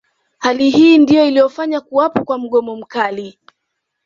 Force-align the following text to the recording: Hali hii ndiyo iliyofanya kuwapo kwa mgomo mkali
Hali 0.37 0.69
hii 0.69 0.97
ndiyo 0.97 1.25
iliyofanya 1.27 1.81
kuwapo 1.81 2.23
kwa 2.25 2.37
mgomo 2.37 2.75
mkali 2.75 3.39